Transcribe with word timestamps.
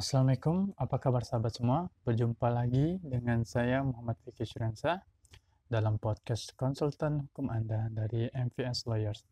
Assalamualaikum, 0.00 0.72
apa 0.80 0.96
kabar 0.96 1.20
sahabat 1.28 1.60
semua? 1.60 1.92
Berjumpa 2.08 2.48
lagi 2.48 2.96
dengan 3.04 3.44
saya 3.44 3.84
Muhammad 3.84 4.16
Fikri 4.24 4.48
Syuransa 4.48 5.04
dalam 5.68 6.00
podcast 6.00 6.56
konsultan 6.56 7.28
hukum 7.28 7.52
Anda 7.52 7.84
dari 7.92 8.24
MVS 8.32 8.88
Lawyers. 8.88 9.28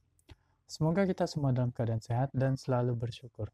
Semoga 0.69 1.09
kita 1.09 1.25
semua 1.25 1.57
dalam 1.57 1.73
keadaan 1.73 2.05
sehat 2.05 2.29
dan 2.37 2.61
selalu 2.61 3.01
bersyukur. 3.01 3.49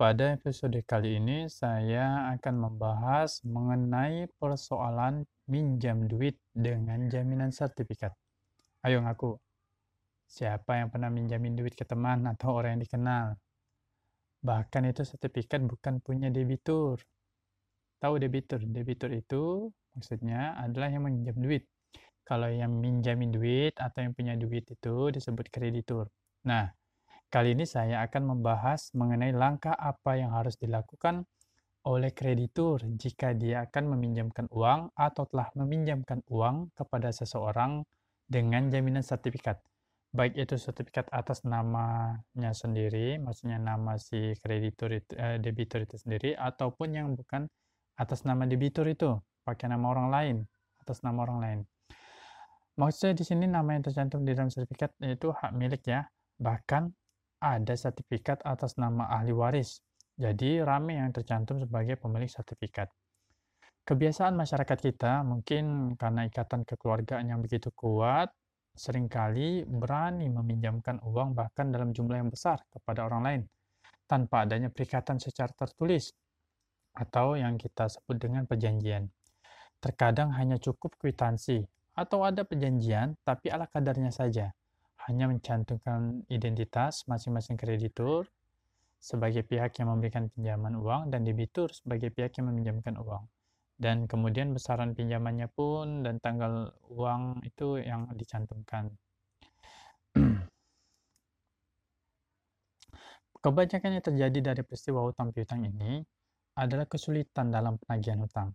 Pada 0.00 0.32
episode 0.32 0.80
kali 0.88 1.20
ini 1.20 1.44
saya 1.52 2.32
akan 2.32 2.72
membahas 2.72 3.44
mengenai 3.44 4.24
persoalan 4.40 5.28
minjam 5.44 6.08
duit 6.08 6.40
dengan 6.56 7.04
jaminan 7.12 7.52
sertifikat. 7.52 8.16
Ayo 8.80 9.04
ngaku, 9.04 9.36
siapa 10.24 10.80
yang 10.80 10.88
pernah 10.88 11.12
minjamin 11.12 11.52
duit 11.52 11.76
ke 11.76 11.84
teman 11.84 12.24
atau 12.24 12.56
orang 12.56 12.80
yang 12.80 12.88
dikenal? 12.88 13.36
Bahkan 14.40 14.88
itu 14.88 15.04
sertifikat 15.04 15.60
bukan 15.68 16.00
punya 16.00 16.32
debitur. 16.32 16.96
Tahu 18.00 18.16
debitur? 18.16 18.64
Debitur 18.64 19.12
itu 19.12 19.68
maksudnya 19.92 20.56
adalah 20.56 20.88
yang 20.88 21.04
meminjam 21.04 21.36
duit. 21.36 21.68
Kalau 22.24 22.48
yang 22.48 22.72
minjamin 22.78 23.34
duit 23.34 23.74
atau 23.76 24.06
yang 24.06 24.14
punya 24.16 24.38
duit 24.38 24.64
itu 24.64 24.96
disebut 25.10 25.50
kreditur. 25.50 26.08
Nah, 26.46 26.72
kali 27.28 27.58
ini 27.58 27.66
saya 27.66 28.00
akan 28.06 28.36
membahas 28.36 28.94
mengenai 28.96 29.34
langkah 29.34 29.74
apa 29.74 30.16
yang 30.16 30.32
harus 30.32 30.56
dilakukan 30.56 31.26
oleh 31.84 32.12
kreditur 32.12 32.80
jika 32.96 33.32
dia 33.32 33.64
akan 33.64 33.96
meminjamkan 33.96 34.46
uang 34.52 34.92
atau 34.92 35.24
telah 35.28 35.48
meminjamkan 35.56 36.20
uang 36.28 36.72
kepada 36.76 37.08
seseorang 37.08 37.84
dengan 38.28 38.68
jaminan 38.68 39.00
sertifikat 39.02 39.58
baik 40.10 40.34
itu 40.34 40.58
sertifikat 40.58 41.06
atas 41.14 41.46
namanya 41.46 42.50
sendiri, 42.50 43.22
maksudnya 43.22 43.62
nama 43.62 43.94
si 43.94 44.34
kreditur 44.42 44.90
itu, 44.90 45.14
eh, 45.14 45.38
debitur 45.38 45.86
itu 45.86 45.94
sendiri, 45.94 46.34
ataupun 46.34 46.88
yang 46.90 47.14
bukan 47.14 47.46
atas 47.94 48.26
nama 48.26 48.42
debitur 48.46 48.90
itu, 48.90 49.14
pakai 49.46 49.70
nama 49.70 49.86
orang 49.86 50.08
lain, 50.10 50.36
atas 50.82 51.06
nama 51.06 51.22
orang 51.22 51.38
lain. 51.38 51.60
Maksudnya 52.74 53.14
di 53.14 53.24
sini 53.26 53.44
nama 53.46 53.76
yang 53.76 53.86
tercantum 53.86 54.26
di 54.26 54.34
dalam 54.34 54.50
sertifikat 54.50 54.98
itu 55.04 55.30
hak 55.30 55.52
milik 55.54 55.86
ya, 55.86 56.08
bahkan 56.40 56.90
ada 57.38 57.74
sertifikat 57.76 58.42
atas 58.42 58.74
nama 58.80 59.06
ahli 59.14 59.30
waris. 59.30 59.78
Jadi 60.18 60.60
rame 60.60 60.98
yang 60.98 61.14
tercantum 61.14 61.60
sebagai 61.60 61.96
pemilik 61.96 62.28
sertifikat. 62.28 62.90
Kebiasaan 63.84 64.36
masyarakat 64.36 64.78
kita 64.80 65.24
mungkin 65.24 65.94
karena 65.96 66.28
ikatan 66.28 66.68
kekeluargaan 66.68 67.32
yang 67.32 67.40
begitu 67.40 67.72
kuat, 67.72 68.28
sering 68.74 69.10
kali 69.10 69.66
berani 69.66 70.30
meminjamkan 70.30 71.02
uang 71.04 71.34
bahkan 71.34 71.68
dalam 71.68 71.90
jumlah 71.90 72.16
yang 72.18 72.30
besar 72.30 72.62
kepada 72.70 73.06
orang 73.06 73.22
lain 73.22 73.42
tanpa 74.06 74.46
adanya 74.46 74.70
perikatan 74.70 75.18
secara 75.22 75.50
tertulis 75.54 76.10
atau 76.94 77.38
yang 77.38 77.54
kita 77.54 77.86
sebut 77.86 78.18
dengan 78.18 78.46
perjanjian. 78.46 79.06
Terkadang 79.78 80.34
hanya 80.34 80.58
cukup 80.58 80.98
kwitansi 80.98 81.62
atau 81.94 82.26
ada 82.26 82.42
perjanjian 82.42 83.14
tapi 83.22 83.48
ala 83.48 83.70
kadarnya 83.70 84.10
saja, 84.10 84.50
hanya 85.08 85.30
mencantumkan 85.30 86.26
identitas 86.28 87.06
masing-masing 87.06 87.56
kreditur 87.56 88.26
sebagai 89.00 89.46
pihak 89.46 89.72
yang 89.80 89.88
memberikan 89.94 90.28
pinjaman 90.28 90.76
uang 90.76 91.08
dan 91.08 91.24
debitur 91.24 91.72
sebagai 91.72 92.12
pihak 92.12 92.36
yang 92.36 92.52
meminjamkan 92.52 93.00
uang 93.00 93.24
dan 93.80 94.04
kemudian 94.04 94.52
besaran 94.52 94.92
pinjamannya 94.92 95.48
pun 95.48 96.04
dan 96.04 96.20
tanggal 96.20 96.68
uang 96.92 97.40
itu 97.48 97.80
yang 97.80 98.12
dicantumkan. 98.12 98.92
Kebanyakan 103.40 103.96
yang 103.96 104.04
terjadi 104.04 104.52
dari 104.52 104.60
peristiwa 104.68 105.00
hutang 105.00 105.32
piutang 105.32 105.64
ini 105.64 106.04
adalah 106.60 106.84
kesulitan 106.84 107.48
dalam 107.48 107.80
penagihan 107.80 108.20
hutang. 108.20 108.52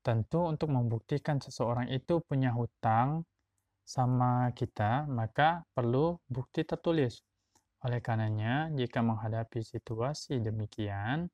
Tentu 0.00 0.48
untuk 0.48 0.72
membuktikan 0.72 1.36
seseorang 1.44 1.92
itu 1.92 2.24
punya 2.24 2.48
hutang 2.56 3.28
sama 3.84 4.48
kita, 4.56 5.04
maka 5.12 5.60
perlu 5.76 6.16
bukti 6.24 6.64
tertulis. 6.64 7.20
Oleh 7.84 8.00
karenanya, 8.00 8.72
jika 8.72 9.04
menghadapi 9.04 9.60
situasi 9.60 10.40
demikian, 10.40 11.28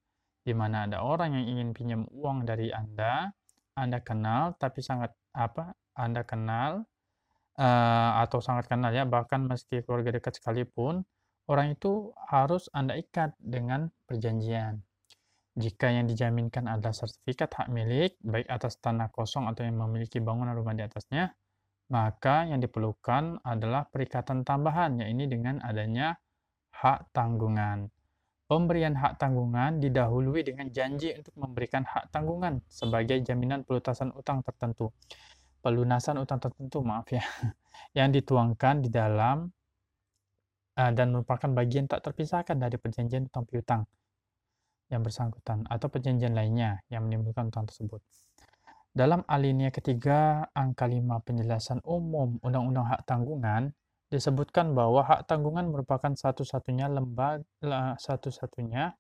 di 0.45 0.53
mana 0.53 0.85
ada 0.85 1.01
orang 1.01 1.33
yang 1.41 1.57
ingin 1.57 1.69
pinjam 1.73 2.03
uang 2.13 2.45
dari 2.45 2.69
Anda, 2.69 3.33
Anda 3.75 3.99
kenal 4.05 4.55
tapi 4.61 4.85
sangat 4.85 5.17
apa? 5.33 5.73
Anda 5.97 6.23
kenal 6.23 6.85
uh, 7.57 8.13
atau 8.23 8.39
sangat 8.45 8.69
kenal 8.69 8.93
ya, 8.93 9.09
bahkan 9.09 9.49
meski 9.49 9.81
keluarga 9.83 10.15
dekat 10.15 10.39
sekalipun, 10.39 11.03
orang 11.49 11.75
itu 11.75 12.13
harus 12.29 12.69
Anda 12.77 12.99
ikat 12.99 13.35
dengan 13.41 13.89
perjanjian. 14.05 14.85
Jika 15.55 15.87
yang 15.87 16.11
dijaminkan 16.11 16.67
adalah 16.67 16.91
sertifikat 16.91 17.55
hak 17.55 17.69
milik, 17.71 18.19
baik 18.27 18.51
atas 18.51 18.75
tanah 18.83 19.07
kosong 19.15 19.47
atau 19.47 19.63
yang 19.63 19.79
memiliki 19.79 20.19
bangunan 20.19 20.51
rumah 20.51 20.75
di 20.75 20.83
atasnya, 20.83 21.31
maka 21.95 22.51
yang 22.51 22.59
diperlukan 22.59 23.39
adalah 23.47 23.87
perikatan 23.87 24.43
tambahan, 24.43 24.99
yaitu 24.99 25.31
dengan 25.31 25.63
adanya 25.63 26.19
hak 26.75 27.07
tanggungan. 27.15 27.87
Pemberian 28.45 28.93
hak 28.93 29.17
tanggungan 29.17 29.81
didahului 29.81 30.45
dengan 30.45 30.69
janji 30.69 31.17
untuk 31.17 31.33
memberikan 31.33 31.81
hak 31.81 32.13
tanggungan 32.13 32.61
sebagai 32.69 33.25
jaminan 33.25 33.65
pelutasan 33.65 34.13
utang 34.13 34.45
tertentu. 34.45 34.93
Pelunasan 35.65 36.21
utang 36.21 36.37
tertentu, 36.37 36.85
maaf 36.85 37.09
ya, 37.09 37.25
yang 37.99 38.13
dituangkan 38.13 38.85
di 38.85 38.93
dalam 38.93 39.49
uh, 40.77 40.93
dan 40.93 41.17
merupakan 41.17 41.49
bagian 41.57 41.89
tak 41.89 42.05
terpisahkan 42.05 42.61
dari 42.61 42.77
perjanjian 42.77 43.33
utang 43.33 43.49
piutang 43.49 43.83
yang 44.93 45.01
bersangkutan 45.01 45.65
atau 45.65 45.89
perjanjian 45.89 46.37
lainnya 46.37 46.85
yang 46.93 47.09
menimbulkan 47.09 47.49
utang 47.49 47.65
tersebut. 47.65 48.05
Dalam 48.95 49.27
alinea 49.27 49.75
ketiga 49.75 50.47
angka 50.55 50.87
5 50.87 51.03
penjelasan 51.27 51.83
umum 51.83 52.39
Undang-Undang 52.45 52.87
Hak 52.95 53.01
Tanggungan 53.09 53.75
disebutkan 54.09 54.77
bahwa 54.77 55.05
hak 55.05 55.27
tanggungan 55.29 55.69
merupakan 55.69 56.13
satu-satunya 56.13 56.89
lembaga 56.93 57.97
satu-satunya 57.99 58.95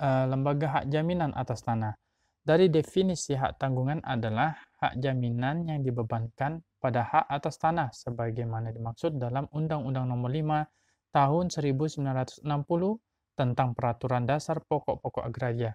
uh, 0.00 0.24
lembaga 0.30 0.80
hak 0.80 0.84
jaminan 0.88 1.34
atas 1.36 1.62
tanah. 1.66 1.94
Dari 2.40 2.72
definisi 2.72 3.36
hak 3.36 3.60
tanggungan 3.60 4.00
adalah 4.00 4.56
hak 4.80 4.96
jaminan 4.96 5.68
yang 5.68 5.84
dibebankan 5.84 6.64
pada 6.80 7.04
hak 7.04 7.26
atas 7.28 7.60
tanah 7.60 7.92
sebagaimana 7.92 8.72
dimaksud 8.72 9.20
dalam 9.20 9.44
Undang-Undang 9.52 10.08
Nomor 10.08 10.32
5 10.32 10.80
Tahun 11.10 11.46
1960 11.50 12.46
tentang 13.34 13.74
Peraturan 13.74 14.24
Dasar 14.30 14.62
Pokok-pokok 14.62 15.26
Agraria. 15.26 15.74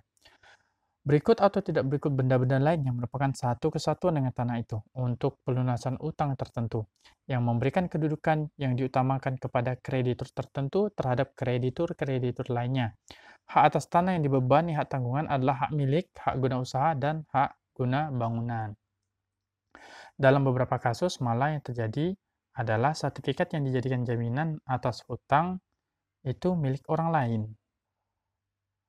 Berikut 1.06 1.38
atau 1.38 1.62
tidak 1.62 1.86
berikut 1.86 2.18
benda-benda 2.18 2.58
lain 2.58 2.82
yang 2.82 2.98
merupakan 2.98 3.30
satu 3.30 3.70
kesatuan 3.70 4.18
dengan 4.18 4.34
tanah 4.34 4.58
itu 4.58 4.82
untuk 4.98 5.38
pelunasan 5.46 6.02
utang 6.02 6.34
tertentu 6.34 6.90
yang 7.30 7.46
memberikan 7.46 7.86
kedudukan 7.86 8.50
yang 8.58 8.74
diutamakan 8.74 9.38
kepada 9.38 9.78
kreditur 9.78 10.26
tertentu 10.34 10.90
terhadap 10.98 11.38
kreditur-kreditur 11.38 12.50
lainnya. 12.50 12.98
Hak 13.46 13.70
atas 13.70 13.86
tanah 13.86 14.18
yang 14.18 14.26
dibebani 14.26 14.74
hak 14.74 14.90
tanggungan 14.90 15.30
adalah 15.30 15.70
hak 15.70 15.78
milik, 15.78 16.10
hak 16.18 16.42
guna 16.42 16.58
usaha, 16.58 16.98
dan 16.98 17.22
hak 17.30 17.54
guna 17.78 18.10
bangunan. 18.10 18.74
Dalam 20.18 20.42
beberapa 20.42 20.82
kasus 20.82 21.22
malah 21.22 21.54
yang 21.54 21.62
terjadi 21.62 22.18
adalah 22.58 22.98
sertifikat 22.98 23.54
yang 23.54 23.62
dijadikan 23.62 24.02
jaminan 24.02 24.58
atas 24.66 25.06
hutang 25.06 25.62
itu 26.26 26.58
milik 26.58 26.82
orang 26.90 27.14
lain 27.14 27.42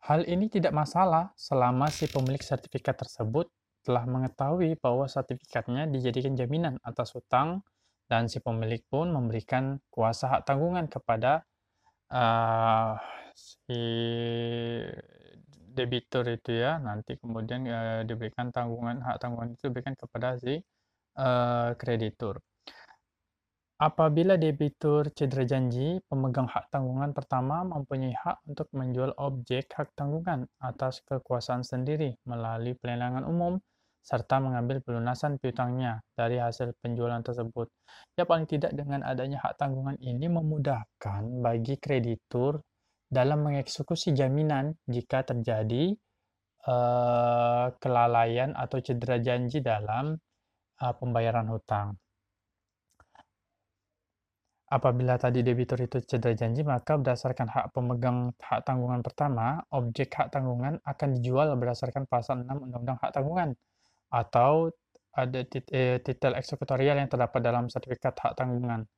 Hal 0.04 0.28
ini 0.28 0.46
tidak 0.52 0.76
masalah 0.76 1.32
selama 1.34 1.88
si 1.88 2.06
pemilik 2.06 2.42
sertifikat 2.42 3.00
tersebut 3.00 3.48
telah 3.86 4.02
mengetahui 4.02 4.74
bahwa 4.82 5.06
sertifikatnya 5.06 5.86
dijadikan 5.86 6.34
jaminan 6.34 6.82
atas 6.82 7.14
hutang 7.14 7.62
dan 8.10 8.26
si 8.26 8.42
pemilik 8.42 8.82
pun 8.86 9.10
memberikan 9.10 9.78
kuasa 9.90 10.30
hak 10.30 10.42
tanggungan 10.46 10.86
kepada 10.90 11.46
uh, 12.10 12.98
si 13.34 13.82
debitur 15.76 16.24
itu 16.32 16.56
ya 16.56 16.80
nanti 16.80 17.18
kemudian 17.20 17.66
uh, 17.68 18.02
diberikan 18.02 18.48
tanggungan 18.50 19.02
hak 19.04 19.20
tanggungan 19.22 19.54
itu 19.54 19.68
diberikan 19.70 19.94
kepada 19.98 20.38
si 20.38 20.58
uh, 21.18 21.74
kreditur. 21.78 22.42
Apabila 23.76 24.40
debitur 24.40 25.12
cedera 25.12 25.44
janji, 25.44 26.00
pemegang 26.08 26.48
hak 26.48 26.72
tanggungan 26.72 27.12
pertama 27.12 27.60
mempunyai 27.60 28.16
hak 28.16 28.40
untuk 28.48 28.72
menjual 28.72 29.12
objek 29.20 29.68
hak 29.76 29.92
tanggungan 29.92 30.48
atas 30.64 31.04
kekuasaan 31.04 31.60
sendiri 31.60 32.16
melalui 32.24 32.72
pelelangan 32.72 33.28
umum 33.28 33.60
serta 34.00 34.40
mengambil 34.40 34.80
pelunasan 34.80 35.36
piutangnya 35.36 36.00
dari 36.16 36.40
hasil 36.40 36.72
penjualan 36.80 37.20
tersebut. 37.20 37.68
Ya 38.16 38.24
paling 38.24 38.48
tidak 38.48 38.72
dengan 38.72 39.04
adanya 39.04 39.44
hak 39.44 39.60
tanggungan 39.60 40.00
ini 40.00 40.24
memudahkan 40.24 41.44
bagi 41.44 41.76
kreditur 41.76 42.64
dalam 43.12 43.44
mengeksekusi 43.44 44.16
jaminan 44.16 44.72
jika 44.88 45.20
terjadi 45.20 45.92
uh, 46.64 47.76
kelalaian 47.76 48.56
atau 48.56 48.80
cedera 48.80 49.20
janji 49.20 49.60
dalam 49.60 50.16
uh, 50.80 50.94
pembayaran 50.96 51.52
hutang. 51.52 51.92
Apabila 54.66 55.14
tadi 55.14 55.46
debitur 55.46 55.78
itu 55.78 56.02
cedera 56.02 56.34
janji, 56.34 56.66
maka 56.66 56.98
berdasarkan 56.98 57.46
hak 57.46 57.66
pemegang 57.70 58.34
hak 58.42 58.66
tanggungan 58.66 58.98
pertama, 58.98 59.62
objek 59.70 60.10
hak 60.10 60.34
tanggungan 60.34 60.82
akan 60.82 61.08
dijual 61.14 61.54
berdasarkan 61.54 62.02
pasal 62.10 62.42
6 62.42 62.50
Undang-Undang 62.50 62.98
Hak 62.98 63.14
Tanggungan 63.14 63.54
atau 64.10 64.74
ada 65.14 65.40
eh, 65.70 66.02
titel 66.02 66.32
eksekutorial 66.34 66.98
yang 66.98 67.06
terdapat 67.06 67.40
dalam 67.46 67.70
sertifikat 67.70 68.18
hak 68.18 68.34
tanggungan. 68.34 68.90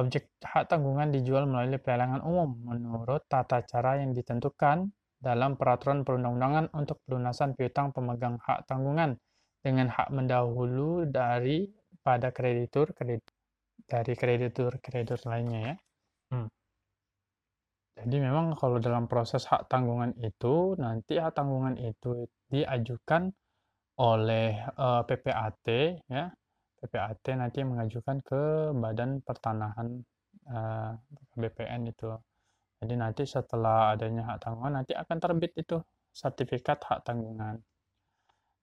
Objek 0.00 0.40
hak 0.40 0.72
tanggungan 0.72 1.12
dijual 1.12 1.44
melalui 1.44 1.76
pelelangan 1.84 2.24
umum 2.24 2.56
menurut 2.64 3.28
tata 3.28 3.60
cara 3.60 4.00
yang 4.00 4.16
ditentukan 4.16 4.88
dalam 5.20 5.60
peraturan 5.60 6.00
perundang-undangan 6.08 6.72
untuk 6.72 7.04
pelunasan 7.04 7.52
piutang 7.52 7.92
pemegang 7.92 8.40
hak 8.40 8.64
tanggungan 8.64 9.20
dengan 9.60 9.92
hak 9.92 10.08
mendahulu 10.08 11.04
dari 11.12 11.68
pada 12.00 12.32
kreditur, 12.32 12.96
kreditur 12.96 13.33
dari 13.84 14.12
kreditur-kreditur 14.16 15.20
lainnya 15.28 15.60
ya. 15.72 15.76
Hmm. 16.32 16.48
Jadi 17.94 18.16
memang 18.18 18.58
kalau 18.58 18.82
dalam 18.82 19.06
proses 19.06 19.46
hak 19.46 19.70
tanggungan 19.70 20.18
itu 20.18 20.74
nanti 20.82 21.14
hak 21.22 21.38
tanggungan 21.38 21.78
itu 21.78 22.26
diajukan 22.50 23.30
oleh 24.02 24.58
uh, 24.74 25.00
eh, 25.00 25.02
PPAT 25.06 25.66
ya. 26.10 26.26
PPAT 26.82 27.26
nanti 27.38 27.62
mengajukan 27.62 28.18
ke 28.20 28.74
Badan 28.74 29.22
Pertanahan 29.22 29.88
uh, 30.50 30.92
eh, 30.92 31.38
BPN 31.38 31.88
itu. 31.88 32.10
Jadi 32.82 32.94
nanti 32.98 33.22
setelah 33.24 33.94
adanya 33.94 34.34
hak 34.34 34.38
tanggungan 34.42 34.82
nanti 34.82 34.92
akan 34.92 35.16
terbit 35.22 35.54
itu 35.54 35.78
sertifikat 36.10 36.82
hak 36.82 37.06
tanggungan. 37.06 37.62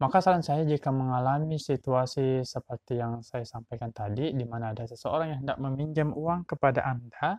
Maka 0.01 0.18
saran 0.18 0.42
saya 0.42 0.65
jika 0.65 0.89
mengalami 0.89 1.62
situasi 1.62 2.42
seperti 2.42 2.98
yang 2.98 3.21
saya 3.21 3.45
sampaikan 3.45 3.94
tadi, 3.94 4.33
di 4.33 4.45
mana 4.50 4.74
ada 4.74 4.81
seseorang 4.89 5.30
yang 5.30 5.39
hendak 5.45 5.62
meminjam 5.62 6.09
uang 6.09 6.50
kepada 6.50 6.81
Anda, 6.89 7.38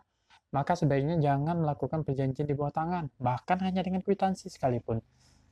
maka 0.55 0.79
sebaiknya 0.79 1.19
jangan 1.19 1.59
melakukan 1.59 2.07
perjanjian 2.07 2.47
di 2.47 2.55
bawah 2.55 2.71
tangan, 2.71 3.11
bahkan 3.19 3.59
hanya 3.67 3.83
dengan 3.83 3.99
kwitansi 4.07 4.47
sekalipun. 4.47 5.03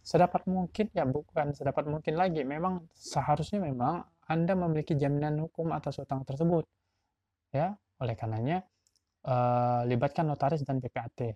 Sedapat 0.06 0.46
mungkin, 0.46 0.86
ya 0.94 1.02
bukan 1.02 1.50
sedapat 1.50 1.90
mungkin 1.90 2.14
lagi, 2.14 2.46
memang 2.46 2.86
seharusnya 2.94 3.58
memang 3.58 4.06
Anda 4.30 4.54
memiliki 4.54 4.94
jaminan 4.94 5.42
hukum 5.42 5.74
atas 5.74 5.98
utang 5.98 6.22
tersebut. 6.22 6.62
Ya, 7.50 7.74
oleh 7.98 8.14
karenanya, 8.14 8.62
eh, 9.26 9.80
libatkan 9.90 10.30
notaris 10.30 10.62
dan 10.62 10.78
PPAT. 10.78 11.34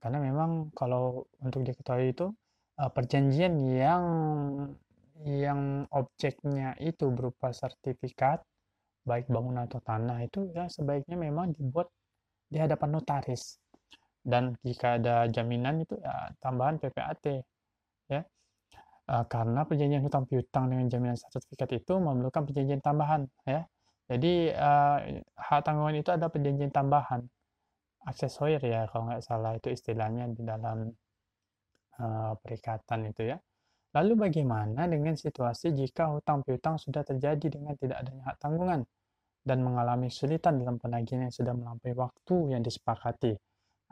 Karena 0.00 0.18
memang 0.24 0.72
kalau 0.72 1.28
untuk 1.44 1.68
diketahui 1.68 2.16
itu, 2.16 2.32
eh, 2.80 2.88
perjanjian 2.88 3.60
yang 3.60 4.02
yang 5.26 5.86
objeknya 5.94 6.74
itu 6.82 7.10
berupa 7.14 7.54
sertifikat, 7.54 8.42
baik 9.06 9.26
bangunan 9.30 9.66
atau 9.66 9.82
tanah 9.82 10.22
itu 10.26 10.50
ya 10.54 10.70
sebaiknya 10.70 11.18
memang 11.18 11.54
dibuat 11.54 11.90
di 12.46 12.58
hadapan 12.60 12.98
notaris. 12.98 13.58
Dan 14.22 14.54
jika 14.62 15.02
ada 15.02 15.26
jaminan 15.26 15.82
itu 15.82 15.98
ya 15.98 16.30
tambahan 16.38 16.78
PPAT 16.78 17.24
ya. 18.06 18.22
E, 19.10 19.14
karena 19.26 19.66
perjanjian 19.66 20.02
hutang 20.06 20.24
piutang 20.30 20.70
dengan 20.70 20.86
jaminan 20.86 21.18
sertifikat 21.18 21.70
itu 21.74 21.92
memerlukan 21.98 22.42
perjanjian 22.46 22.78
tambahan 22.78 23.26
ya. 23.42 23.66
Jadi 24.06 24.54
e, 24.54 24.70
hak 25.34 25.60
tanggungan 25.66 25.98
itu 25.98 26.10
ada 26.14 26.30
perjanjian 26.30 26.70
tambahan 26.70 27.26
aksesoris 28.06 28.62
ya 28.62 28.86
kalau 28.90 29.10
nggak 29.10 29.22
salah 29.26 29.54
itu 29.58 29.68
istilahnya 29.74 30.30
di 30.30 30.42
dalam 30.46 30.86
e, 31.98 32.04
perikatan 32.42 33.00
itu 33.10 33.22
ya. 33.34 33.36
Lalu 33.92 34.28
bagaimana 34.28 34.88
dengan 34.88 35.12
situasi 35.12 35.76
jika 35.76 36.08
hutang 36.08 36.40
piutang 36.40 36.80
sudah 36.80 37.04
terjadi 37.04 37.52
dengan 37.52 37.76
tidak 37.76 38.00
adanya 38.00 38.32
hak 38.32 38.36
tanggungan 38.40 38.80
dan 39.44 39.58
mengalami 39.60 40.08
kesulitan 40.08 40.56
dalam 40.56 40.80
penagihan 40.80 41.28
yang 41.28 41.34
sudah 41.34 41.52
melampaui 41.52 41.92
waktu 41.92 42.56
yang 42.56 42.64
disepakati? 42.64 43.36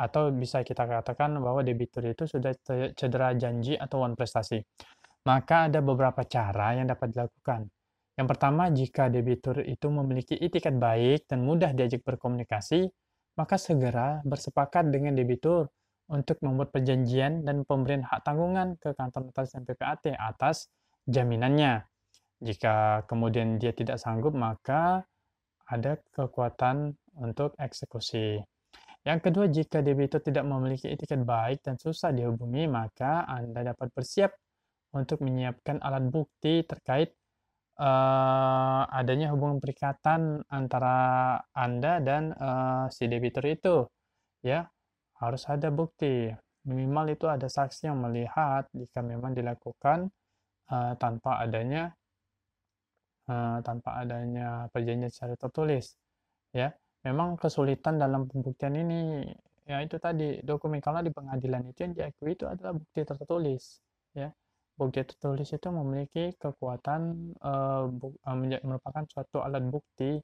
Atau 0.00 0.32
bisa 0.32 0.64
kita 0.64 0.88
katakan 0.88 1.36
bahwa 1.44 1.60
debitur 1.60 2.00
itu 2.08 2.24
sudah 2.24 2.56
cedera 2.96 3.36
janji 3.36 3.76
atau 3.76 4.00
wan 4.00 4.16
prestasi. 4.16 4.64
Maka 5.28 5.68
ada 5.68 5.84
beberapa 5.84 6.24
cara 6.24 6.80
yang 6.80 6.88
dapat 6.88 7.12
dilakukan. 7.12 7.68
Yang 8.16 8.28
pertama, 8.32 8.72
jika 8.72 9.12
debitur 9.12 9.60
itu 9.60 9.92
memiliki 9.92 10.32
itikat 10.32 10.80
baik 10.80 11.28
dan 11.28 11.44
mudah 11.44 11.76
diajak 11.76 12.00
berkomunikasi, 12.00 12.88
maka 13.36 13.60
segera 13.60 14.24
bersepakat 14.24 14.88
dengan 14.88 15.12
debitur 15.12 15.68
untuk 16.10 16.42
membuat 16.42 16.74
perjanjian 16.74 17.46
dan 17.46 17.62
pemberian 17.62 18.02
hak 18.02 18.26
tanggungan 18.26 18.74
ke 18.82 18.92
kantor 18.98 19.30
notaris 19.30 19.54
dan 19.54 19.62
PPAT 19.62 20.18
atas 20.18 20.66
jaminannya. 21.06 21.86
Jika 22.42 23.06
kemudian 23.06 23.62
dia 23.62 23.70
tidak 23.70 24.02
sanggup, 24.02 24.34
maka 24.34 25.06
ada 25.70 26.02
kekuatan 26.10 26.98
untuk 27.22 27.54
eksekusi. 27.56 28.42
Yang 29.06 29.20
kedua, 29.30 29.46
jika 29.48 29.80
debitur 29.80 30.20
tidak 30.20 30.44
memiliki 30.44 30.90
etiket 30.90 31.24
baik 31.24 31.64
dan 31.64 31.80
susah 31.80 32.12
dihubungi, 32.12 32.68
maka 32.68 33.24
Anda 33.24 33.72
dapat 33.72 33.88
bersiap 33.96 34.34
untuk 34.92 35.22
menyiapkan 35.24 35.80
alat 35.80 36.10
bukti 36.10 36.66
terkait 36.66 37.14
uh, 37.80 38.82
adanya 38.90 39.32
hubungan 39.32 39.62
perikatan 39.62 40.44
antara 40.52 41.38
Anda 41.56 42.02
dan 42.04 42.34
uh, 42.34 42.92
si 42.92 43.08
debitur 43.08 43.46
itu. 43.48 43.88
Ya, 44.44 44.68
harus 45.20 45.44
ada 45.46 45.68
bukti. 45.68 46.32
Minimal 46.68 47.16
itu 47.16 47.24
ada 47.28 47.48
saksi 47.48 47.88
yang 47.88 48.00
melihat 48.04 48.68
jika 48.76 49.00
memang 49.00 49.32
dilakukan 49.32 50.12
uh, 50.68 50.92
tanpa 51.00 51.40
adanya 51.40 51.92
uh, 53.28 53.60
tanpa 53.64 54.00
adanya 54.04 54.68
perjanjian 54.72 55.12
secara 55.12 55.36
tertulis. 55.40 55.96
Ya, 56.52 56.74
memang 57.06 57.38
kesulitan 57.40 57.96
dalam 57.96 58.28
pembuktian 58.28 58.76
ini 58.76 59.24
ya 59.70 59.78
itu 59.86 59.96
tadi 60.02 60.42
dokumen 60.42 60.82
kalau 60.82 60.98
di 60.98 61.14
pengadilan 61.14 61.62
itu 61.70 61.78
yang 61.86 61.94
diakui 61.94 62.34
itu 62.34 62.44
adalah 62.50 62.74
bukti 62.74 63.06
tertulis 63.06 63.78
ya 64.18 64.28
bukti 64.74 65.00
tertulis 65.06 65.46
itu 65.54 65.68
memiliki 65.70 66.34
kekuatan 66.34 67.00
uh, 67.38 67.86
merupakan 68.66 69.04
suatu 69.06 69.44
alat 69.46 69.62
bukti 69.70 70.18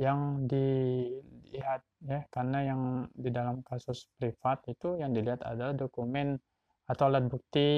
yang 0.00 0.48
dilihat 0.48 1.84
ya 2.00 2.24
karena 2.32 2.72
yang 2.72 3.04
di 3.12 3.28
dalam 3.28 3.60
kasus 3.60 4.08
privat 4.16 4.64
itu 4.64 4.96
yang 4.96 5.12
dilihat 5.12 5.44
adalah 5.44 5.76
dokumen 5.76 6.40
atau 6.88 7.12
alat 7.12 7.28
bukti 7.28 7.68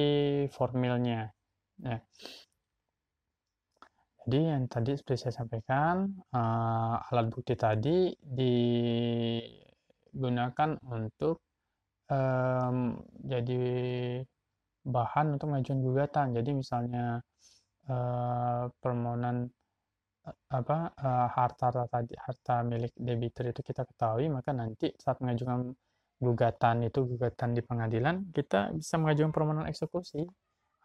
formilnya 0.55 1.35
ya. 1.83 1.99
jadi 4.23 4.55
yang 4.55 4.71
tadi 4.71 4.95
seperti 4.95 5.27
saya 5.27 5.43
sampaikan 5.43 6.15
uh, 6.31 7.03
alat 7.11 7.27
bukti 7.35 7.59
tadi 7.59 8.15
digunakan 10.15 10.79
untuk 10.87 11.43
um, 12.07 13.03
jadi 13.19 13.65
bahan 14.87 15.35
untuk 15.35 15.51
mengajukan 15.51 15.83
gugatan 15.83 16.39
jadi 16.39 16.51
misalnya 16.55 17.19
uh, 17.91 18.71
permohonan 18.79 19.51
apa 20.55 20.95
uh, 20.95 21.29
harta 21.35 21.67
tadi 21.91 22.15
harta 22.15 22.63
milik 22.63 22.95
debitur 22.95 23.51
itu 23.51 23.61
kita 23.63 23.83
ketahui 23.83 24.31
maka 24.31 24.55
nanti 24.55 24.95
saat 24.95 25.19
mengajukan 25.19 25.75
gugatan 26.23 26.87
itu 26.87 27.03
gugatan 27.03 27.59
di 27.59 27.63
pengadilan 27.67 28.31
kita 28.31 28.71
bisa 28.71 28.95
mengajukan 29.03 29.35
permohonan 29.35 29.67
eksekusi 29.67 30.23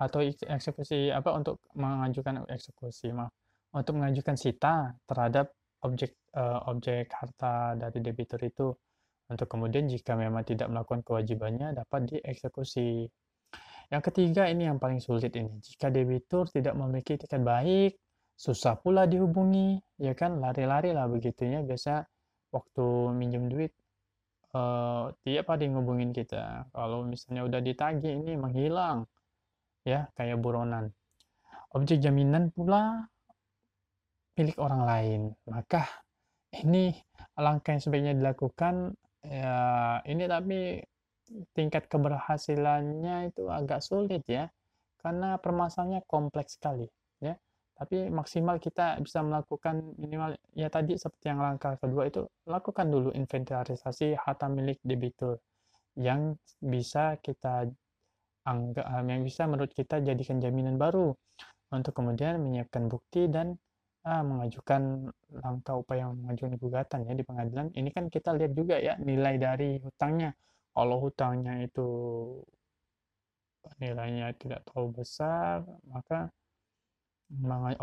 atau 0.02 0.26
eksekusi 0.26 1.14
apa 1.14 1.38
untuk 1.38 1.62
mengajukan 1.78 2.50
eksekusi 2.50 3.14
maaf 3.14 3.34
untuk 3.76 4.00
mengajukan 4.00 4.36
sita 4.40 4.96
terhadap 5.06 5.52
objek 5.84 6.18
uh, 6.34 6.66
objek 6.72 7.12
harta 7.12 7.76
dari 7.76 8.00
debitur 8.02 8.40
itu. 8.42 8.74
Untuk 9.28 9.52
kemudian 9.52 9.92
jika 9.92 10.16
memang 10.16 10.48
tidak 10.48 10.72
melakukan 10.72 11.04
kewajibannya 11.04 11.76
dapat 11.76 12.08
dieksekusi. 12.08 13.12
Yang 13.92 14.02
ketiga 14.12 14.48
ini 14.48 14.72
yang 14.72 14.80
paling 14.80 15.04
sulit 15.04 15.36
ini. 15.36 15.52
Jika 15.60 15.92
debitur 15.92 16.48
tidak 16.48 16.80
memiliki 16.80 17.20
tiket 17.20 17.44
baik 17.44 18.00
susah 18.38 18.78
pula 18.78 19.10
dihubungi 19.10 19.82
ya 19.98 20.14
kan? 20.14 20.38
Lari-lari 20.38 20.94
lah 20.94 21.10
begitunya. 21.10 21.66
Biasa 21.66 22.06
waktu 22.54 22.86
minjem 23.18 23.50
duit 23.50 23.74
uh, 24.54 25.10
tiap 25.26 25.50
yang 25.58 25.82
ngubungin 25.82 26.14
kita. 26.14 26.70
Kalau 26.70 27.04
misalnya 27.04 27.44
udah 27.50 27.60
ditagih 27.60 28.14
ini 28.22 28.38
menghilang 28.38 29.10
ya 29.84 30.08
kayak 30.14 30.38
buronan. 30.38 30.94
Objek 31.74 32.00
jaminan 32.00 32.54
pula 32.54 33.10
milik 34.38 34.56
orang 34.62 34.82
lain. 34.86 35.22
Maka 35.50 35.90
ini 36.54 36.94
langkah 37.36 37.74
yang 37.74 37.84
sebaiknya 37.84 38.14
dilakukan. 38.16 38.94
Ya 39.26 39.58
ini 40.08 40.24
tapi 40.30 40.80
tingkat 41.52 41.92
keberhasilannya 41.92 43.34
itu 43.34 43.50
agak 43.50 43.82
sulit 43.82 44.24
ya. 44.30 44.48
Karena 45.02 45.42
permasalahannya 45.42 46.06
kompleks 46.06 46.58
sekali 46.58 46.86
ya 47.18 47.34
tapi 47.78 48.10
maksimal 48.10 48.58
kita 48.58 48.98
bisa 48.98 49.22
melakukan 49.22 49.94
minimal 50.02 50.34
ya 50.58 50.68
tadi 50.68 50.98
seperti 50.98 51.30
yang 51.30 51.46
langkah 51.46 51.78
kedua 51.78 52.10
itu 52.10 52.26
lakukan 52.50 52.90
dulu 52.90 53.10
inventarisasi 53.14 54.18
harta 54.18 54.50
milik 54.50 54.82
debitur 54.82 55.38
yang 55.94 56.34
bisa 56.58 57.22
kita 57.22 57.70
anggap 58.50 58.86
yang 59.06 59.22
bisa 59.22 59.46
menurut 59.46 59.70
kita 59.78 60.02
jadikan 60.02 60.42
jaminan 60.42 60.82
baru 60.82 61.14
untuk 61.70 61.94
kemudian 61.94 62.40
menyiapkan 62.42 62.88
bukti 62.90 63.28
dan 63.28 63.60
ah, 64.08 64.24
mengajukan 64.24 65.12
langkah 65.44 65.76
upaya 65.76 66.08
mengajukan 66.08 66.56
gugatan 66.56 67.00
ya 67.04 67.14
di 67.14 67.24
pengadilan, 67.28 67.68
ini 67.76 67.90
kan 67.92 68.08
kita 68.08 68.32
lihat 68.40 68.52
juga 68.56 68.80
ya 68.80 68.96
nilai 69.04 69.36
dari 69.36 69.76
hutangnya. 69.84 70.32
Kalau 70.72 70.98
hutangnya 71.04 71.54
itu 71.66 71.88
nilainya 73.84 74.32
tidak 74.40 74.64
terlalu 74.70 75.04
besar, 75.04 75.66
maka 75.92 76.32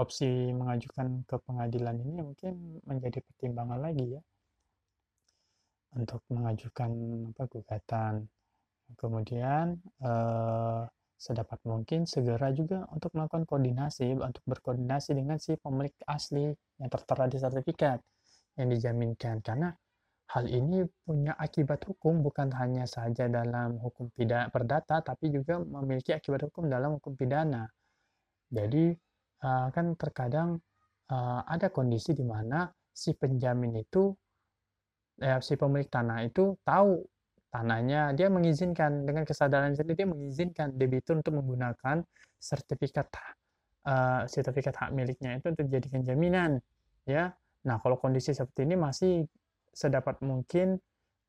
opsi 0.00 0.52
mengajukan 0.56 1.22
ke 1.28 1.36
pengadilan 1.44 2.00
ini 2.00 2.20
mungkin 2.24 2.80
menjadi 2.88 3.20
pertimbangan 3.20 3.80
lagi 3.80 4.16
ya 4.16 4.22
untuk 5.94 6.20
mengajukan 6.30 6.90
apa 7.34 7.44
gugatan. 7.46 8.14
Kemudian 8.98 9.80
eh, 10.04 10.82
sedapat 11.16 11.58
mungkin 11.64 12.04
segera 12.04 12.52
juga 12.52 12.84
untuk 12.92 13.14
melakukan 13.16 13.48
koordinasi, 13.48 14.18
untuk 14.18 14.44
berkoordinasi 14.44 15.16
dengan 15.16 15.40
si 15.40 15.56
pemilik 15.56 15.94
asli 16.04 16.52
yang 16.52 16.90
tertera 16.90 17.24
di 17.30 17.38
sertifikat 17.40 17.98
yang 18.60 18.68
dijaminkan. 18.68 19.40
Karena 19.40 19.72
hal 20.34 20.44
ini 20.50 20.84
punya 21.06 21.32
akibat 21.38 21.80
hukum 21.88 22.20
bukan 22.20 22.52
hanya 22.58 22.84
saja 22.84 23.30
dalam 23.30 23.80
hukum 23.80 24.10
pidana 24.12 24.50
perdata, 24.52 25.00
tapi 25.00 25.32
juga 25.32 25.62
memiliki 25.62 26.12
akibat 26.12 26.50
hukum 26.50 26.68
dalam 26.68 27.00
hukum 27.00 27.16
pidana. 27.16 27.64
Jadi 28.52 28.92
uh, 29.42 29.68
kan 29.74 29.98
terkadang 29.98 30.60
uh, 31.10 31.40
ada 31.48 31.72
kondisi 31.72 32.14
di 32.14 32.22
mana 32.22 32.70
si 32.94 33.10
penjamin 33.18 33.74
itu, 33.82 34.14
eh, 35.18 35.42
si 35.42 35.58
pemilik 35.58 35.90
tanah 35.90 36.22
itu 36.22 36.54
tahu 36.62 37.02
tanahnya, 37.50 38.14
dia 38.14 38.30
mengizinkan 38.30 39.02
dengan 39.02 39.26
kesadaran 39.26 39.74
sendiri 39.74 40.06
dia 40.06 40.08
mengizinkan 40.10 40.74
debitur 40.74 41.18
untuk 41.18 41.38
menggunakan 41.38 42.02
sertifikat 42.38 43.10
uh, 43.86 44.26
sertifikat 44.26 44.74
hak 44.74 44.90
miliknya 44.90 45.38
itu 45.38 45.54
untuk 45.54 45.70
dijadikan 45.70 46.02
jaminan, 46.02 46.50
ya. 47.06 47.30
Nah, 47.64 47.76
kalau 47.80 47.96
kondisi 47.98 48.34
seperti 48.34 48.66
ini 48.66 48.76
masih 48.78 49.24
sedapat 49.70 50.22
mungkin 50.22 50.78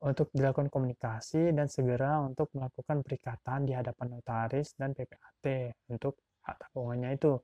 untuk 0.02 0.28
dilakukan 0.34 0.68
komunikasi 0.68 1.56
dan 1.56 1.66
segera 1.72 2.20
untuk 2.20 2.52
melakukan 2.52 3.00
perikatan 3.00 3.64
di 3.64 3.72
hadapan 3.72 4.06
notaris 4.18 4.76
dan 4.76 4.92
PPAT 4.92 5.46
untuk 5.88 6.20
hak 6.44 6.56
tanggungannya 6.68 7.16
itu, 7.16 7.38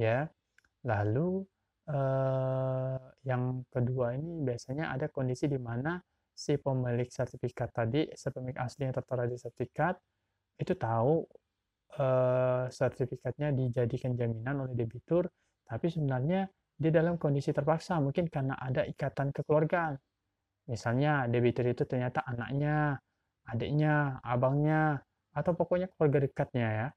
ya. 0.00 0.24
Lalu 0.88 1.44
eh, 1.92 2.96
yang 3.28 3.62
kedua 3.68 4.16
ini 4.16 4.40
biasanya 4.40 4.96
ada 4.96 5.12
kondisi 5.12 5.44
di 5.44 5.60
mana 5.60 6.00
si 6.32 6.56
pemilik 6.56 7.08
sertifikat 7.12 7.68
tadi, 7.76 8.08
si 8.16 8.26
pemilik 8.32 8.56
asli 8.56 8.88
yang 8.88 8.96
tertera 8.96 9.28
di 9.28 9.36
sertifikat, 9.36 9.94
itu 10.56 10.72
tahu 10.72 11.20
eh, 12.00 12.64
sertifikatnya 12.72 13.52
dijadikan 13.52 14.16
jaminan 14.16 14.64
oleh 14.64 14.74
debitur, 14.74 15.28
tapi 15.68 15.86
sebenarnya 15.92 16.48
dia 16.80 16.92
dalam 16.96 17.20
kondisi 17.20 17.52
terpaksa, 17.52 18.00
mungkin 18.00 18.32
karena 18.32 18.56
ada 18.56 18.88
ikatan 18.88 19.36
kekeluargaan. 19.36 20.00
Misalnya 20.72 21.28
debitur 21.28 21.68
itu 21.68 21.84
ternyata 21.84 22.24
anaknya, 22.24 22.96
adiknya, 23.44 24.16
abangnya, 24.24 24.96
atau 25.36 25.52
pokoknya 25.52 25.92
keluarga 25.92 26.24
dekatnya 26.24 26.68
ya. 26.72 26.88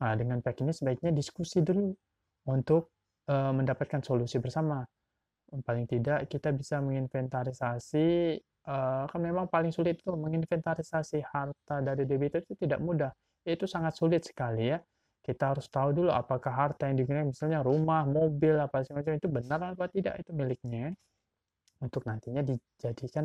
Nah, 0.00 0.14
dengan 0.14 0.38
pihak 0.38 0.62
ini 0.62 0.70
sebaiknya 0.70 1.10
diskusi 1.10 1.64
dulu 1.66 1.90
untuk 2.48 2.92
uh, 3.28 3.52
mendapatkan 3.54 4.00
solusi 4.04 4.40
bersama. 4.40 4.84
Paling 5.54 5.86
tidak 5.86 6.26
kita 6.26 6.50
bisa 6.50 6.82
menginventarisasi 6.82 8.34
uh, 8.66 9.04
kan 9.06 9.20
memang 9.20 9.46
paling 9.46 9.70
sulit 9.70 10.00
itu 10.00 10.10
menginventarisasi 10.10 11.22
harta 11.22 11.78
dari 11.84 12.08
debitur 12.08 12.42
itu 12.42 12.58
tidak 12.58 12.80
mudah. 12.82 13.12
Itu 13.44 13.68
sangat 13.68 13.94
sulit 13.94 14.24
sekali 14.24 14.72
ya. 14.72 14.80
Kita 15.24 15.56
harus 15.56 15.70
tahu 15.72 16.04
dulu 16.04 16.10
apakah 16.12 16.52
harta 16.52 16.84
yang 16.84 17.00
digunakan 17.00 17.24
misalnya 17.24 17.64
rumah, 17.64 18.04
mobil, 18.04 18.60
apa 18.60 18.84
semacam 18.84 19.16
itu 19.16 19.28
benar 19.30 19.60
atau 19.72 19.88
tidak 19.88 20.20
itu 20.20 20.30
miliknya 20.36 20.92
untuk 21.80 22.04
nantinya 22.04 22.44
dijadikan 22.44 23.24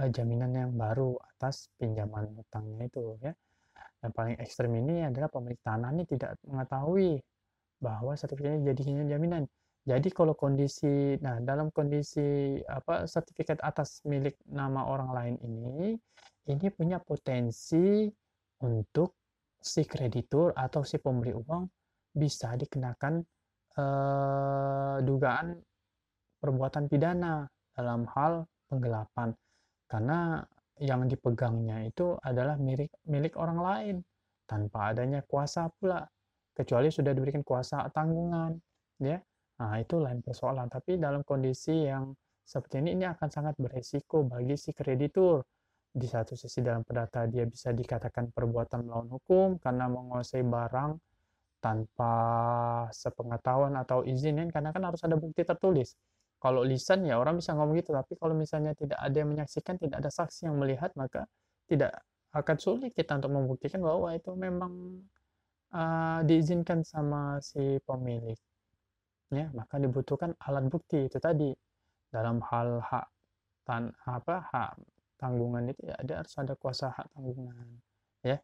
uh, 0.00 0.08
jaminan 0.08 0.52
yang 0.54 0.70
baru 0.72 1.16
atas 1.34 1.68
pinjaman 1.76 2.32
hutangnya 2.36 2.88
itu 2.88 3.16
ya. 3.20 3.32
Yang 4.00 4.12
paling 4.12 4.36
ekstrem 4.38 4.72
ini 4.76 5.08
adalah 5.08 5.28
pemilik 5.32 5.60
tanah 5.60 5.90
ini 5.92 6.04
tidak 6.08 6.36
mengetahui 6.44 7.20
bahwa 7.80 8.16
sertifikatnya 8.16 8.72
jadinya 8.72 9.04
jaminan. 9.06 9.44
Jadi 9.86 10.10
kalau 10.10 10.34
kondisi, 10.34 11.14
nah 11.22 11.38
dalam 11.38 11.70
kondisi 11.70 12.58
apa 12.66 13.06
sertifikat 13.06 13.62
atas 13.62 14.02
milik 14.02 14.34
nama 14.50 14.82
orang 14.82 15.10
lain 15.14 15.36
ini, 15.46 15.94
ini 16.50 16.66
punya 16.74 16.98
potensi 16.98 18.10
untuk 18.66 19.14
si 19.62 19.86
kreditur 19.86 20.50
atau 20.54 20.82
si 20.82 20.98
pemberi 20.98 21.34
uang 21.34 21.64
bisa 22.14 22.58
dikenakan 22.58 23.14
eh, 23.78 24.96
dugaan 25.06 25.54
perbuatan 26.40 26.86
pidana 26.90 27.46
dalam 27.76 28.08
hal 28.10 28.46
penggelapan 28.66 29.30
karena 29.86 30.42
yang 30.82 31.08
dipegangnya 31.08 31.88
itu 31.88 32.16
adalah 32.20 32.60
milik 32.60 32.92
milik 33.08 33.34
orang 33.40 33.58
lain 33.60 33.96
tanpa 34.44 34.92
adanya 34.92 35.24
kuasa 35.24 35.72
pula 35.80 36.04
kecuali 36.56 36.88
sudah 36.88 37.12
diberikan 37.12 37.44
kuasa 37.44 37.84
tanggungan 37.92 38.56
ya 38.98 39.20
Nah, 39.56 39.80
itu 39.80 39.96
lain 39.96 40.20
persoalan. 40.20 40.68
Tapi 40.68 41.00
dalam 41.00 41.24
kondisi 41.24 41.88
yang 41.88 42.12
seperti 42.44 42.84
ini, 42.84 42.90
ini 43.00 43.04
akan 43.08 43.28
sangat 43.32 43.54
beresiko 43.56 44.22
bagi 44.28 44.54
si 44.60 44.70
kreditur. 44.76 45.40
Di 45.96 46.04
satu 46.04 46.36
sisi 46.36 46.60
dalam 46.60 46.84
perdata 46.84 47.24
dia 47.24 47.48
bisa 47.48 47.72
dikatakan 47.72 48.28
perbuatan 48.28 48.84
melawan 48.84 49.08
hukum 49.16 49.56
karena 49.56 49.88
menguasai 49.88 50.44
barang 50.44 50.92
tanpa 51.56 52.12
sepengetahuan 52.92 53.72
atau 53.80 54.04
izin 54.04 54.36
kan 54.44 54.48
karena 54.52 54.70
kan 54.76 54.82
harus 54.92 55.00
ada 55.08 55.16
bukti 55.16 55.40
tertulis. 55.40 55.96
Kalau 56.36 56.60
lisan 56.60 57.08
ya 57.08 57.16
orang 57.16 57.40
bisa 57.40 57.56
ngomong 57.56 57.80
gitu, 57.80 57.96
tapi 57.96 58.12
kalau 58.20 58.36
misalnya 58.36 58.76
tidak 58.76 59.00
ada 59.00 59.16
yang 59.16 59.32
menyaksikan, 59.32 59.80
tidak 59.80 60.04
ada 60.04 60.10
saksi 60.12 60.52
yang 60.52 60.60
melihat, 60.60 60.92
maka 61.00 61.24
tidak 61.64 61.96
akan 62.36 62.56
sulit 62.60 62.92
kita 62.92 63.16
untuk 63.16 63.32
membuktikan 63.32 63.80
bahwa 63.80 64.12
itu 64.12 64.36
memang 64.36 65.00
uh, 65.76 66.20
diizinkan 66.24 66.80
sama 66.80 67.36
si 67.44 67.76
pemilik 67.84 68.38
ya 69.28 69.50
maka 69.52 69.76
dibutuhkan 69.76 70.32
alat 70.40 70.64
bukti. 70.72 71.06
Itu 71.06 71.18
tadi 71.20 71.52
dalam 72.08 72.40
hal 72.48 72.80
hak 72.80 73.06
tan 73.66 73.92
apa 74.06 74.36
hak 74.50 74.72
tanggungan 75.20 75.72
itu 75.72 75.80
ya 75.90 75.94
ada 75.98 76.12
harus 76.22 76.34
ada 76.38 76.54
kuasa 76.56 76.94
hak 76.96 77.06
tanggungan 77.12 77.66
ya 78.24 78.38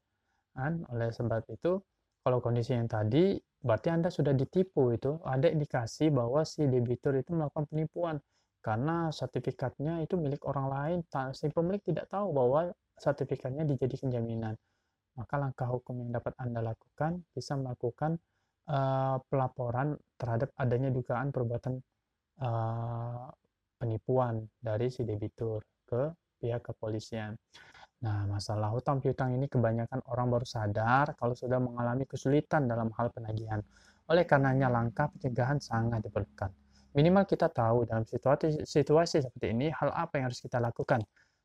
kan? 0.52 0.84
Oleh 0.92 1.08
sebab 1.14 1.42
itu 1.48 1.80
kalau 2.22 2.38
kondisi 2.44 2.76
yang 2.76 2.86
tadi 2.90 3.40
berarti 3.62 3.88
anda 3.90 4.10
sudah 4.12 4.34
ditipu 4.36 4.92
itu. 4.92 5.18
Ada 5.24 5.48
indikasi 5.48 6.12
bahwa 6.12 6.44
si 6.44 6.66
debitur 6.68 7.16
itu 7.16 7.32
melakukan 7.32 7.66
penipuan 7.70 8.16
karena 8.62 9.10
sertifikatnya 9.10 10.04
itu 10.04 10.14
milik 10.18 10.42
orang 10.46 10.66
lain. 10.70 10.98
Si 11.34 11.50
pemilik 11.50 11.82
tidak 11.82 12.06
tahu 12.12 12.30
bahwa 12.34 12.70
sertifikatnya 12.98 13.66
dijadikan 13.66 14.12
jaminan 14.12 14.54
maka 15.16 15.34
langkah 15.36 15.68
hukum 15.68 16.00
yang 16.00 16.10
dapat 16.16 16.32
anda 16.40 16.64
lakukan 16.64 17.20
bisa 17.32 17.56
melakukan 17.58 18.16
uh, 18.68 19.20
pelaporan 19.28 19.96
terhadap 20.16 20.52
adanya 20.56 20.88
dugaan 20.88 21.28
perbuatan 21.34 21.80
uh, 22.40 23.28
penipuan 23.76 24.46
dari 24.56 24.88
si 24.88 25.02
debitur 25.02 25.60
ke 25.84 26.12
pihak 26.38 26.62
kepolisian. 26.62 27.34
Nah, 28.02 28.26
masalah 28.26 28.74
hutang 28.74 28.98
piutang 28.98 29.30
ini 29.30 29.46
kebanyakan 29.46 30.02
orang 30.10 30.26
baru 30.26 30.46
sadar 30.46 31.14
kalau 31.14 31.38
sudah 31.38 31.62
mengalami 31.62 32.02
kesulitan 32.02 32.66
dalam 32.66 32.90
hal 32.98 33.14
penagihan. 33.14 33.62
Oleh 34.10 34.26
karenanya 34.26 34.66
langkah 34.66 35.06
pencegahan 35.06 35.62
sangat 35.62 36.02
diperlukan. 36.02 36.50
Minimal 36.98 37.24
kita 37.24 37.46
tahu 37.48 37.86
dalam 37.86 38.02
situasi, 38.02 38.66
situasi 38.66 39.22
seperti 39.22 39.54
ini 39.54 39.70
hal 39.70 39.94
apa 39.94 40.18
yang 40.18 40.28
harus 40.28 40.42
kita 40.42 40.58
lakukan. 40.58 41.00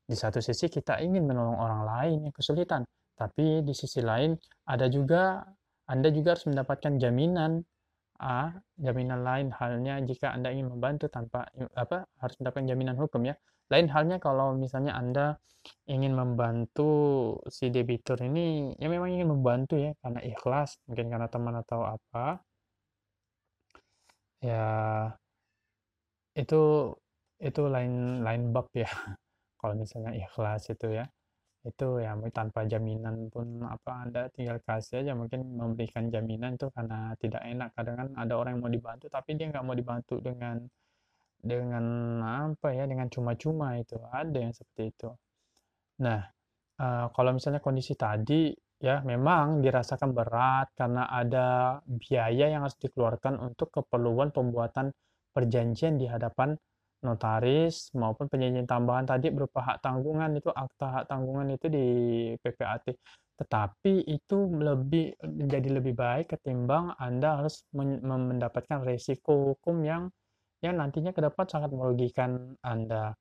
Di 0.07 0.15
satu 0.17 0.41
sisi 0.41 0.65
kita 0.67 0.97
ingin 0.97 1.29
menolong 1.29 1.61
orang 1.61 1.81
lain 1.85 2.17
yang 2.27 2.33
kesulitan, 2.33 2.81
tapi 3.19 3.65
di 3.67 3.73
sisi 3.73 3.99
lain 4.05 4.37
ada 4.69 4.85
juga 4.87 5.41
anda 5.87 6.09
juga 6.13 6.35
harus 6.35 6.45
mendapatkan 6.51 6.93
jaminan 7.01 7.63
A, 8.17 8.49
jaminan 8.81 9.21
lain 9.21 9.47
halnya 9.53 10.01
jika 10.01 10.33
Anda 10.33 10.49
ingin 10.49 10.73
membantu 10.73 11.05
tanpa 11.05 11.45
apa 11.77 12.09
harus 12.17 12.35
mendapatkan 12.41 12.65
jaminan 12.65 12.97
hukum 12.97 13.21
ya. 13.29 13.37
Lain 13.69 13.87
halnya 13.93 14.17
kalau 14.17 14.57
misalnya 14.57 14.97
Anda 14.97 15.37
ingin 15.85 16.17
membantu 16.17 16.89
si 17.45 17.69
debitur 17.69 18.17
ini 18.25 18.73
ya 18.81 18.87
memang 18.89 19.13
ingin 19.13 19.29
membantu 19.29 19.77
ya 19.77 19.93
karena 20.01 20.19
ikhlas, 20.25 20.81
mungkin 20.89 21.13
karena 21.13 21.27
teman 21.29 21.55
atau 21.61 21.85
apa. 21.85 22.41
Ya 24.41 25.17
itu 26.41 26.55
itu 27.47 27.61
lain 27.73 27.93
lain 28.25 28.41
bab 28.53 28.67
ya. 28.73 28.89
Kalau 29.61 29.73
misalnya 29.77 30.11
ikhlas 30.17 30.69
itu 30.73 30.87
ya 30.97 31.05
itu 31.67 31.87
ya 31.99 32.15
tanpa 32.31 32.63
jaminan 32.63 33.27
pun 33.27 33.59
apa 33.67 33.91
Anda 34.07 34.21
tinggal 34.31 34.63
kasih 34.63 35.03
aja 35.03 35.13
mungkin 35.13 35.43
memberikan 35.59 36.07
jaminan 36.07 36.55
itu 36.55 36.71
karena 36.71 37.11
tidak 37.19 37.43
enak. 37.43 37.69
Kadang 37.75 37.95
kan 37.99 38.09
ada 38.15 38.33
orang 38.39 38.57
yang 38.57 38.63
mau 38.63 38.73
dibantu 38.73 39.05
tapi 39.11 39.35
dia 39.35 39.51
nggak 39.51 39.65
mau 39.67 39.75
dibantu 39.75 40.15
dengan 40.23 40.63
dengan 41.37 41.85
apa 42.49 42.67
ya 42.71 42.87
dengan 42.87 43.07
cuma-cuma 43.11 43.75
itu. 43.77 43.99
Ada 43.99 44.37
yang 44.39 44.53
seperti 44.55 44.83
itu. 44.95 45.09
Nah 46.03 46.21
uh, 46.79 47.05
kalau 47.11 47.31
misalnya 47.35 47.59
kondisi 47.59 47.93
tadi 47.99 48.55
ya 48.77 49.01
memang 49.01 49.59
dirasakan 49.65 50.13
berat 50.13 50.69
karena 50.77 51.09
ada 51.09 51.81
biaya 51.85 52.53
yang 52.53 52.61
harus 52.63 52.77
dikeluarkan 52.77 53.41
untuk 53.41 53.73
keperluan 53.73 54.29
pembuatan 54.29 54.93
perjanjian 55.33 55.97
di 55.97 56.05
hadapan 56.05 56.53
notaris 57.07 57.89
maupun 57.95 58.27
perjanjian 58.27 58.67
tambahan 58.67 59.07
tadi 59.07 59.31
berupa 59.31 59.63
hak 59.63 59.79
tanggungan 59.79 60.35
itu 60.35 60.51
akta 60.51 60.87
hak 61.01 61.05
tanggungan 61.07 61.47
itu 61.55 61.67
di 61.71 61.87
PPAT. 62.43 62.91
Tetapi 63.37 63.93
itu 64.09 64.37
lebih 64.59 65.15
menjadi 65.23 65.69
lebih 65.79 65.93
baik 65.95 66.35
ketimbang 66.35 66.91
Anda 66.99 67.39
harus 67.39 67.63
mendapatkan 67.71 68.83
resiko 68.83 69.55
hukum 69.55 69.85
yang 69.87 70.11
yang 70.59 70.75
nantinya 70.81 71.13
ke 71.13 71.21
depan 71.21 71.45
sangat 71.47 71.69
merugikan 71.71 72.57
Anda. 72.65 73.13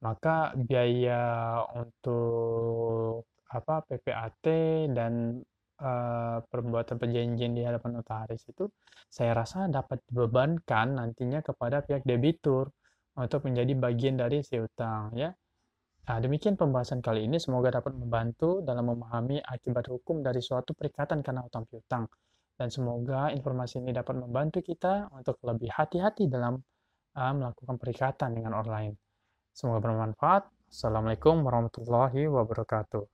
Maka 0.00 0.56
biaya 0.56 1.60
untuk 1.76 3.28
apa 3.50 3.82
PPAT 3.84 4.46
dan 4.94 5.42
uh, 5.82 6.38
perbuatan 6.46 6.96
perjanjian 6.96 7.52
di 7.52 7.66
hadapan 7.66 7.98
notaris 7.98 8.46
itu 8.46 8.70
saya 9.10 9.34
rasa 9.34 9.66
dapat 9.66 9.98
dibebankan 10.06 10.94
nantinya 10.94 11.42
kepada 11.42 11.82
pihak 11.82 12.06
debitur 12.06 12.70
untuk 13.18 13.46
menjadi 13.48 13.72
bagian 13.74 14.14
dari 14.20 14.44
si 14.44 14.60
utang 14.60 15.14
ya. 15.16 15.32
Nah, 16.10 16.18
demikian 16.18 16.58
pembahasan 16.58 17.02
kali 17.02 17.26
ini 17.26 17.38
semoga 17.38 17.70
dapat 17.78 17.94
membantu 17.94 18.62
dalam 18.66 18.90
memahami 18.90 19.38
akibat 19.38 19.86
hukum 19.90 20.22
dari 20.26 20.42
suatu 20.42 20.74
perikatan 20.74 21.22
karena 21.22 21.44
utang 21.46 21.66
piutang 21.70 22.08
dan 22.60 22.68
semoga 22.68 23.32
informasi 23.32 23.80
ini 23.80 23.96
dapat 23.96 24.20
membantu 24.20 24.60
kita 24.60 25.08
untuk 25.16 25.40
lebih 25.48 25.72
hati-hati 25.72 26.28
dalam 26.28 26.60
uh, 27.16 27.32
melakukan 27.32 27.80
perikatan 27.80 28.36
dengan 28.36 28.52
orang 28.60 28.68
lain. 28.68 28.92
Semoga 29.56 29.80
bermanfaat. 29.80 30.44
Assalamualaikum 30.68 31.40
warahmatullahi 31.40 32.28
wabarakatuh. 32.28 33.10